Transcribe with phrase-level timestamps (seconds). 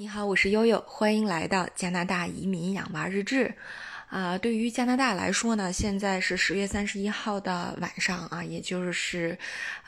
[0.00, 3.52] 你好，我是悠悠，欢迎来到加拿大移民养娃日志。
[4.08, 9.36] 啊，对于加拿大来说呢，现在是十月三十一号的晚上啊，也就是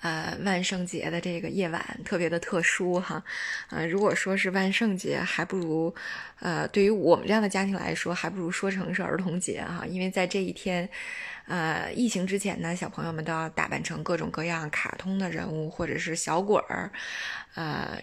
[0.03, 3.25] 呃万圣节的这个夜晚，特别的特殊哈。
[3.71, 5.95] 呃，如果说是万圣节，还不如
[6.41, 10.87] 呃对于我们这样的家庭来说，还不如说成是儿童节哈，因为在这一天，
[11.47, 16.93] 呃，疫情之前呢，小朋友们都要打扮成各种各样卡通的人物或者是小鬼儿，
[17.55, 17.99] 呃。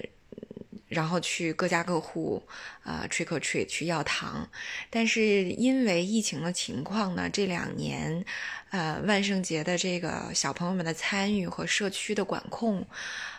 [0.90, 2.42] 然后去各家各户，
[2.84, 4.50] 啊，trick or treat 去要糖，
[4.90, 8.26] 但是因为疫情的情况呢，这两年，
[8.72, 12.84] 呃，万圣节的这个小朋友们的参与和社区的管控，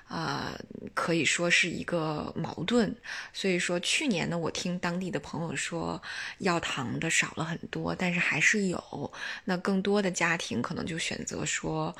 [0.06, 0.56] 啊，
[0.94, 2.94] 可以说是一个矛盾。
[3.32, 6.00] 所以说，去年呢，我听当地的朋友说，
[6.38, 9.12] 要糖的少了很多，但是还是有。
[9.44, 11.94] 那更多的家庭可能就选择说，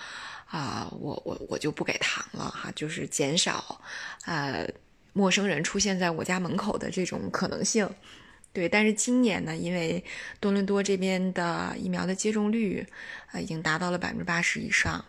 [0.46, 3.80] 啊，我我我就不给糖了哈，就是减少，
[4.26, 4.64] 呃。
[5.12, 7.88] 陌生人出现在我家门口的这种可能性，
[8.52, 8.68] 对。
[8.68, 10.04] 但是今年呢，因为
[10.38, 12.86] 多伦多这边的疫苗的接种率
[13.32, 15.04] 啊，已经达到了百分之八十以上。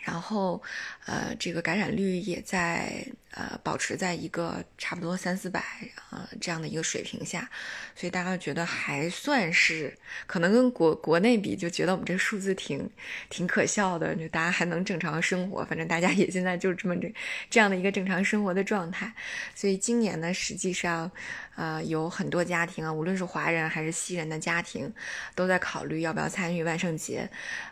[0.00, 0.62] 然后，
[1.06, 3.04] 呃，这个感染率也在
[3.36, 5.60] 呃保持在一个差不多三四百
[6.08, 7.48] 啊这样的一个水平下，
[7.94, 9.92] 所以大家觉得还算是
[10.26, 12.88] 可能跟国国内比，就觉得我们这个数字挺
[13.28, 17.12] 挺可笑的，就大家还能正常生活，反正大家也现在就是这么这
[17.50, 19.12] 这样的一个正常生活的状态。
[19.56, 21.10] 所以今年呢，实际上，
[21.56, 24.90] 呃，有很多家庭啊，无论是华人还是西人的家庭，
[25.34, 27.28] 都在考虑要不要参与万圣节。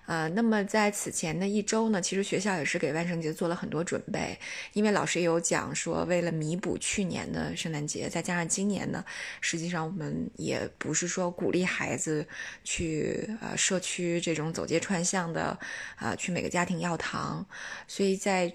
[0.06, 2.24] 呃，那么在此前的一周呢，其实。
[2.24, 4.40] 学校也是给万圣节做了很多准备，
[4.72, 9.04] 因为老师也有讲讲说，为了弥补去年的圣诞节，再加上今年呢，
[9.40, 12.26] 实际上我们也不是说鼓励孩子
[12.64, 15.56] 去呃社区这种走街串巷的
[15.94, 17.46] 啊去每个家庭要糖，
[17.86, 18.52] 所以在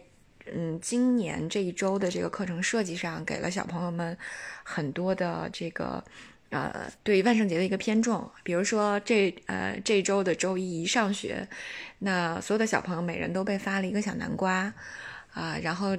[0.53, 4.17] 嗯今年这一周的这个课程设计上，给了小朋友们
[4.63, 6.03] 很多的这个。
[6.51, 11.47] 呃，对万圣节的一个偏重，比如说这呃这周的周一一上学，
[11.99, 14.73] 那所有的小朋友每人都被发了一个小南瓜，
[15.33, 15.95] 啊，然后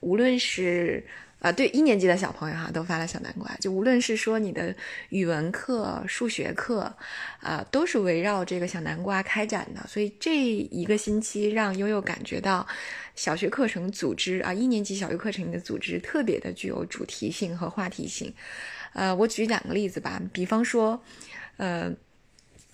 [0.00, 1.04] 无论是
[1.38, 4.74] 啊对一年级的小朋友哈都发了小南瓜，就无论是说你的
[5.10, 6.92] 语文课、数学课，
[7.40, 12.66] 啊都是围绕这个小南瓜开展的，所以这一个星期让悠悠感觉到
[13.14, 18.32] 小学课程组织啊一年级小学课程的组织特别的具有主题性和话题性。
[18.92, 21.00] 呃，我举两个例子吧，比方说，
[21.58, 21.90] 呃，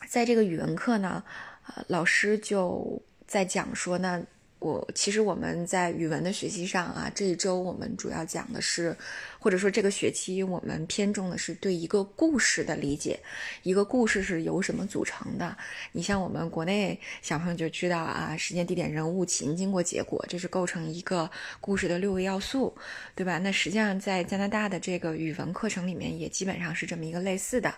[0.09, 1.23] 在这个语文课呢，
[1.67, 4.25] 呃，老师就在讲说呢。
[4.59, 8.97] 我其实我们在语文的学习上啊，这一周我们主要讲的是，
[9.39, 13.21] 或者说这个学期我们偏重的是对一个故事的理解。
[13.63, 15.57] 一个故事是由什么组成的？
[15.93, 21.31] 你像我们国内小朋友就知道啊，时间、地点、人物、起因、经过、结果，这是构成一个
[21.61, 22.75] 故事的六个要素，
[23.15, 23.39] 对吧？
[23.39, 27.73] 那实际上在加拿大的这个语文课程里面也基本上是这么一个类似的。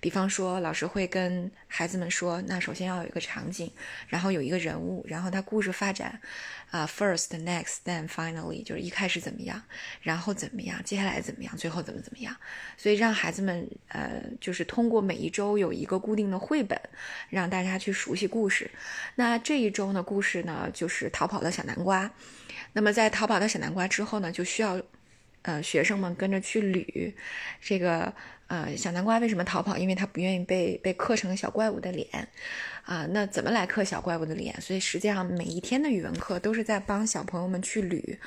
[0.00, 3.70] 比方说，老师会跟孩子们说，那首先要有一个场景，
[4.08, 6.18] 然后有一个人物，然后他故事发展。
[6.70, 9.62] 啊，first, next, then finally，就是一开始怎么样，
[10.00, 12.34] 然后怎么样，接下来怎么样，最后怎么怎么样。
[12.78, 16.80] 所以让孩子们，呃，就是通过每一周有一个固定的绘本，
[17.28, 18.70] 让大家去熟悉故事。
[19.16, 22.10] 那这一周呢，故事呢就是逃跑的小南瓜。
[22.72, 24.80] 那么在逃跑的小南瓜之后呢，就需要，
[25.42, 27.12] 呃，学生们跟着去捋
[27.60, 28.14] 这个。
[28.52, 29.78] 呃，小南瓜为什么逃跑？
[29.78, 32.06] 因为他不愿意被被刻成小怪物的脸，
[32.84, 34.54] 啊，那怎么来刻小怪物的脸？
[34.60, 38.18] 所以实际上每一天的语文课都是在帮小朋友们去捋，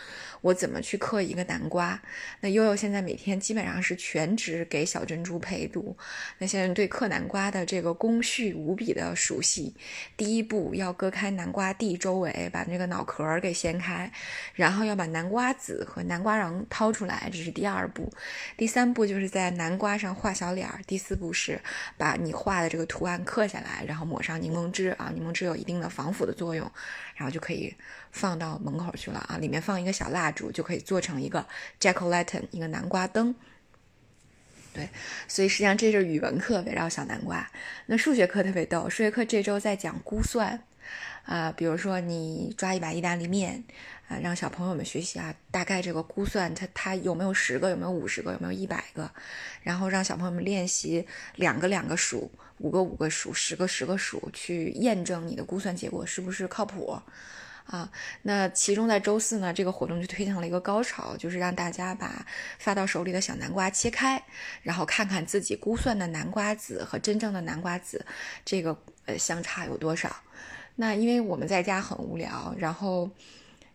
[0.41, 2.01] 我怎么去刻一个南瓜。
[2.41, 5.95] 那悠悠现在每天基本上是全职给小珍珠陪读，
[6.39, 9.75] 那现在对刻南瓜的这个工序无比的熟悉。
[10.17, 14.11] 第一步要割开南瓜蒂周围，把那个脑壳给掀开，
[14.55, 18.11] 然后要把南瓜籽和南瓜瓤掏出来，这是第二步。
[18.57, 20.14] 第三步就是在南瓜上。
[20.15, 21.61] 画小脸儿，第四步是
[21.97, 26.69] 把你画的这个图案刻下来，然后抹上柠檬汁啊，柠檬汁有一定的防腐的作用，
[27.15, 27.75] 然后就可以
[28.11, 31.45] 放到门口去了啊，里面放一个小蜡烛，就可以做成一个
[31.79, 33.35] jack o' lantern，一个南瓜灯。
[34.73, 34.89] 对，
[35.27, 37.49] 所以实际上这是语文课围绕小南瓜。
[37.85, 40.63] 那数学课特别逗，数学课这周在讲估算。
[41.25, 43.63] 啊，比如说你抓一把意大利面，
[44.07, 49.09] 啊，让小朋友们学习啊，大概这个估算，它它有没有十个，有没有五十个，有没有一百个，
[49.63, 57.01] 然后让小朋友们练习两个两个数，五个五个数，十个十个数，去验证你的估算结果是不是靠谱，
[57.65, 57.91] 啊，
[58.21, 62.23] 那其中在周四呢，这个活动就推向了一个高潮，就是让大家把
[62.59, 64.21] 发到手里的小南瓜切开，
[64.61, 68.05] 然后看看自己估算的南瓜籽和真正的南瓜籽，
[68.45, 70.15] 这个呃相差有多少。
[70.75, 73.09] 那因为我们在家很无聊，然后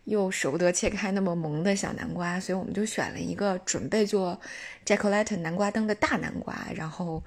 [0.03, 4.39] 又舍不得切开那么萌的小南瓜，所以我们就选了一个准备做
[4.85, 7.23] Jack o l a t e 南瓜灯的大南瓜，然后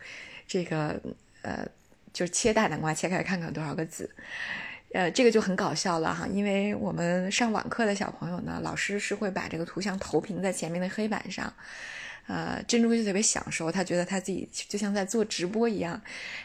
[0.46, 1.00] 这个
[1.42, 1.66] 呃，
[2.12, 4.08] 就是切大南瓜切开看看有多少个籽，
[4.92, 11.52] 呃，这个就很搞笑了哈，因为我们上网课的小朋友呢，老师是会把这个图像投屏在前面的黑板上。
[12.26, 16.00] 呃，珍珠就特别享受，他觉得他自己就像在做直播一样，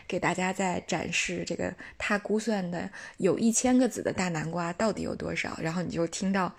[0.07, 5.57] 给大家在展示这个他估算的有一千个籽的大南瓜到底有多少。
[5.61, 6.53] 然后你就听到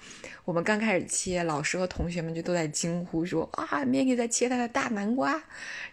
[0.46, 5.42] 我们刚开始切，老师和同学们就都在惊呼说：“啊，Maggie 在切他的大南瓜。”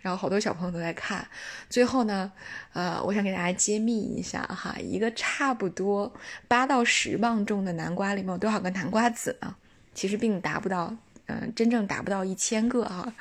[0.01, 1.27] 然后好多小朋友都在看。
[1.69, 2.31] 最后呢，
[2.71, 6.13] 呃，我想给大家揭秘一下哈，一个差不多
[6.47, 9.55] 八到十磅重的南瓜里面有多少个南瓜籽呢？
[9.93, 10.95] 其实并达不到。
[11.27, 13.13] 嗯，真正达不到一千个哈，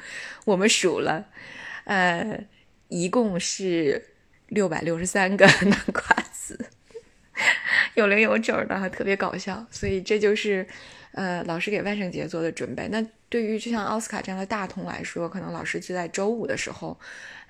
[0.45, 1.27] 我们数了，
[1.85, 2.41] 呃，
[2.87, 4.01] 一共是
[4.47, 6.71] 六百六十三个 南瓜子，
[7.95, 9.67] 有零有整的，特别搞笑。
[9.73, 10.65] 所以这就是
[11.13, 12.87] 呃老师给万圣节做的准备。
[12.93, 16.97] 那对于就像奥斯卡这样的大童来说，可能老师就在周五的时候，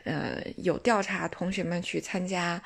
[0.04, 2.58] 呃，有调查同学们去参加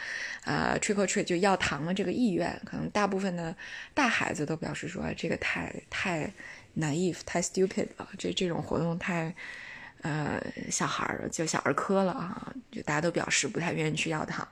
[0.45, 2.57] 呃 trick or treat 就要糖的这个意愿。
[2.65, 3.53] 可能大部分的
[3.95, 6.33] 大孩子都表示说这个太太。
[6.75, 9.35] Naive 太 stupid 了，这这种活动太，
[10.03, 10.41] 呃，
[10.71, 14.47] 小孩儿就小儿科了啊，就大家都表示不太愿意去要糖。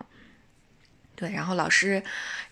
[1.19, 2.01] 对，然后老师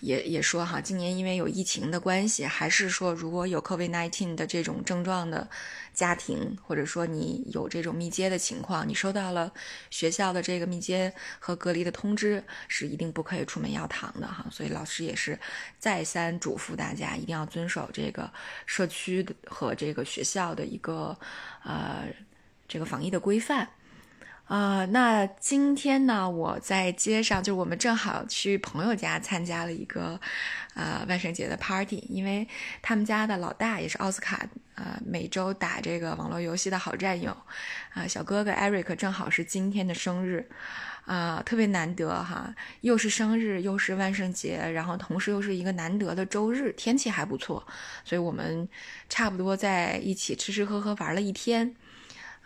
[0.00, 5.48] 也也说哈，今年因为有疫情的关系，还是说如果有 COVID-19 的这种症状的
[5.94, 9.52] 家庭，或者说你有这种密接的情况，你收到了
[9.88, 14.44] 学校的这个密接和隔离的通知，是一定不可以出门要糖的哈。
[14.50, 15.38] 所以老师也是
[15.78, 18.28] 再三嘱咐大家，一定要遵守这个
[18.66, 21.16] 社区和这个学校的一个
[21.62, 22.08] 呃
[22.66, 23.68] 这个防疫的规范。
[24.46, 30.20] 啊，那今天呢，我在街上，就我们正好去朋友家参加了一个，
[30.74, 32.46] 呃，万圣节的 party，因为
[32.80, 34.46] 他们家的老大也是奥斯卡，
[34.76, 37.36] 呃，每周打这个网络游戏的好战友，
[37.92, 40.48] 啊，小哥哥 Eric 正好是今天的生日，
[41.06, 47.66] 啊，特别难得哈，又是生日，又是万圣节，然后同时又是一个难得的周日，天气还不错，
[48.04, 48.68] 所以我们
[49.08, 51.74] 差不多在一起吃吃喝喝玩了一天。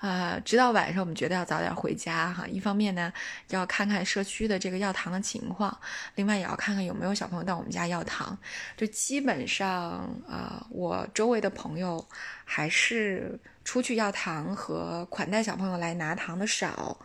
[0.00, 2.46] 呃，直到晚上，我们觉得要早点回家哈。
[2.46, 3.12] 一方面呢，
[3.48, 5.70] 要看看社区的这个要糖的情况；
[6.14, 8.36] 另外，也要看看有没有小朋友到我们家要糖。
[8.78, 12.02] 就基本上，呃，我周围的朋友
[12.46, 16.98] 还是出去要糖和款待小朋友来拿糖的少。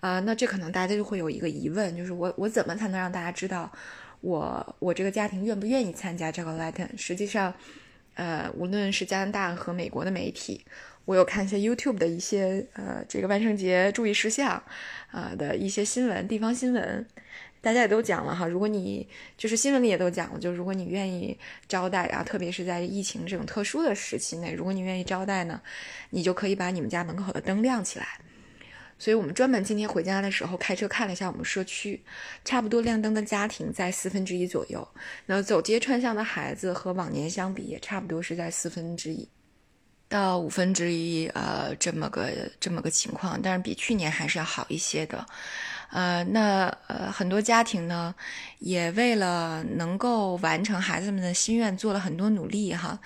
[0.00, 3.70] 啊，那这可能大家就会有一个疑问，就是我我怎么才能让大家知道
[4.20, 6.88] 我我这个家庭愿不愿意参加这个 Latin？
[6.96, 7.54] 实际上，
[8.14, 10.64] 呃，无论是加拿大和美国的媒体。
[11.04, 14.62] 我有看一些 YouTube 的一些呃，这个万圣节注意事项，
[15.10, 17.06] 啊的一些新闻，地方新闻，
[17.60, 18.46] 大家也都讲了哈。
[18.46, 25.60] 如果你就是新闻里也都讲了，就如果你愿意招待啊，特别是在疫情这种特殊的时期内，如果你愿意招待呢，
[26.10, 28.06] 你就可以把你们家门口的灯亮起来。
[28.96, 32.00] 所以我们专门今天回家的时候开车看了一下我们社区，
[32.44, 34.86] 差不多亮灯的家庭在四分之一左右。
[35.26, 39.28] 那走街串巷的孩子和往年相比，也差不多是在四分之一。
[40.12, 42.30] 到五分之一，呃，这么个
[42.60, 45.24] 这么个情况，但是比去年还是要好一些的，
[45.88, 48.14] 呃，那呃很多家庭呢，
[48.58, 52.98] 也为了能够完成孩子们的心愿，做了很多努力哈，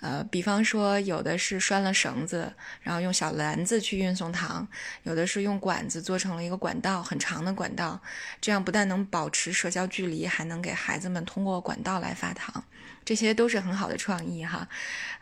[0.00, 2.52] 呃，比方说有的是拴了绳子，
[2.82, 4.66] 然后用小篮子去运送糖，
[5.02, 8.00] 有的是用管子做成了一个管道，很长的管道，
[8.40, 12.62] 这样不但能保持社交距离，还能给孩子们通过管道来发糖。
[13.04, 14.66] 这些都是很好的创意哈，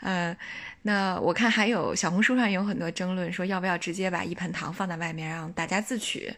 [0.00, 0.36] 呃，
[0.82, 6.32] 那我看还有小红书上有很多争论，说要不要直接把一盆糖放在外面让大家自取。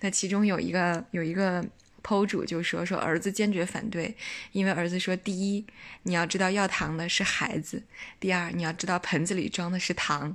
[0.00, 1.62] 那其中有一个有一个
[2.02, 4.16] PO 主就说说儿子坚决反对，
[4.52, 5.62] 因为儿子说，第一
[6.04, 7.82] 你要知道要糖的是孩子，
[8.18, 10.34] 第二你要知道盆子里装的是糖，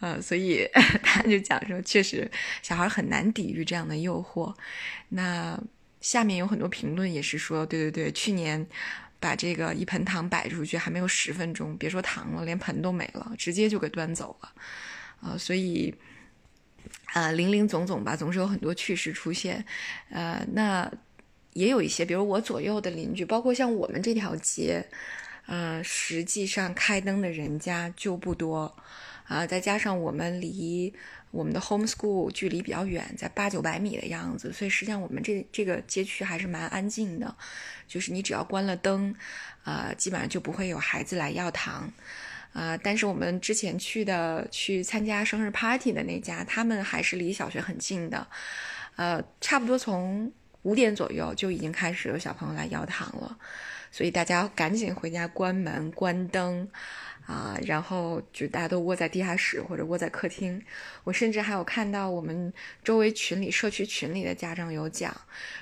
[0.00, 0.66] 呃，所以
[1.04, 2.30] 他就讲说，确实
[2.62, 4.54] 小孩很难抵御这样的诱惑。
[5.10, 5.60] 那
[6.00, 8.66] 下面有很多评论也是说，对对对，去年。
[9.22, 14.52] 把这个一盆糖摆出去，还没有十分钟，别说糖了，连盆都没了，直接就给端走了，
[15.20, 15.94] 呃，所以，
[17.14, 19.64] 呃，零零总总吧，总是有很多趣事出现，
[20.10, 20.90] 呃，那
[21.52, 24.84] 也有一些，比如我左右的邻居，包括像我们这条街，
[25.46, 28.76] 呃，实际上开灯的人家就不多，
[29.28, 30.92] 啊，再加上我们离。
[31.32, 37.34] 我们的 homeschool 距离比较远，在八九百米的样子，所以实际上我们这这个街区还是蛮安静的。
[37.88, 39.14] 就是你只要关了灯，
[39.64, 41.92] 呃，基本上就不会有孩子来要糖。
[42.52, 48.26] 呃，但是我们之前去的去参加生日 party 的那家，他们还是离小学很近的。
[48.96, 50.30] 呃，差不多从
[50.62, 53.38] 五点左右就已经开始有小朋友来摇糖了，
[53.90, 56.68] 所以大家赶紧回家关门关灯。
[57.24, 60.60] 啊，然后就大家都窝在地下室或者窝在客厅。
[61.04, 62.52] 我甚至还有看到我们
[62.82, 65.14] 周围群里、社区群里的家长有讲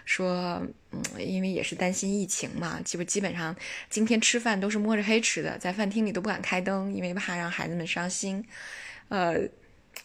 [0.07, 3.55] 说，嗯，因为也是担心疫情嘛，基本基本上
[3.91, 8.43] 今天吃饭都是摸着黑吃的，在饭厅里都不敢开灯，因为怕让孩子们伤心。
[9.09, 9.35] 呃，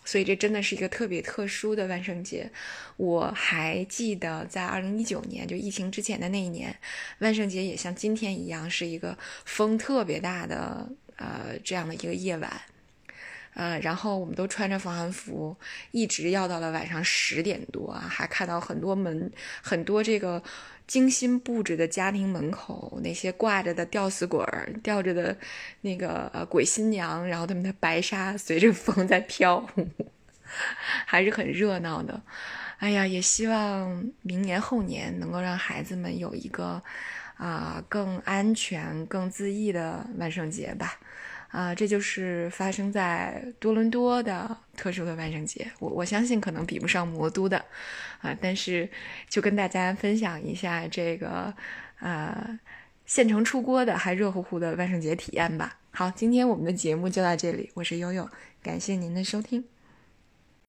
[0.03, 2.49] 所以这真的是一个特别特殊的万圣节。
[2.97, 6.75] 我还记得在二零一九年，就疫情之前的那一年，
[7.19, 10.89] 万圣节也像今天一样，是一个风特别大的。
[11.17, 12.61] 呃，这样的一个夜晚，
[13.55, 15.57] 呃，然后我们都穿着防寒服，
[15.91, 19.31] 一直要到了晚上十点多啊，还看到很多门，
[19.63, 20.43] 很多这个
[20.85, 25.35] 精心布置的家庭门口，那些挂着的吊死鬼儿，吊着的
[25.81, 29.67] 那个鬼新娘，然后他们的白纱随着风在飘，
[31.05, 32.21] 还是很热闹的。
[32.77, 36.83] 哎呀，也希望明年后年能够让孩子们有一个。
[37.37, 40.97] 啊，更安全、更自意的万圣节吧，
[41.49, 45.69] 啊，这就是发生在多伦多的特殊的万圣节。
[45.79, 47.57] 我我相信可能比不上魔都的，
[48.21, 48.89] 啊，但是
[49.29, 51.53] 就跟大家分享一下这个，
[51.99, 52.59] 呃，
[53.05, 55.77] 现成出锅的还热乎乎的万圣节体验吧。
[55.91, 58.29] 好，今天我们的节目就到这里，我是悠悠，
[58.61, 59.74] 感谢您的收听。